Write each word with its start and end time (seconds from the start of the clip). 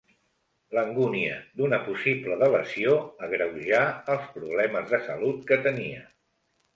L'angúnia 0.75 1.33
d'una 1.59 1.77
possible 1.89 2.37
delació 2.43 2.95
agreujà 3.27 3.81
els 4.15 4.31
problemes 4.39 4.89
de 4.95 5.01
salut 5.11 5.45
que 5.53 5.59
tenia. 5.69 6.01